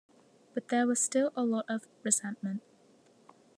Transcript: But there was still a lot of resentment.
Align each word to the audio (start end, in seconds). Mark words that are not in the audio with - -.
But 0.55 0.69
there 0.69 0.87
was 0.87 0.99
still 0.99 1.31
a 1.35 1.45
lot 1.45 1.65
of 1.69 1.87
resentment. 2.01 2.63